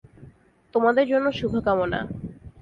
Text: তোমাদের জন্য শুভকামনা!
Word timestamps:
তোমাদের 0.73 1.05
জন্য 1.07 1.27
শুভকামনা! 1.31 1.99